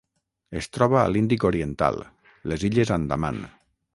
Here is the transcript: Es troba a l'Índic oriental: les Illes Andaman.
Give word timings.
Es 0.61 0.67
troba 0.77 0.97
a 1.01 1.11
l'Índic 1.15 1.45
oriental: 1.51 2.01
les 2.53 2.65
Illes 2.71 2.95
Andaman. 2.99 3.41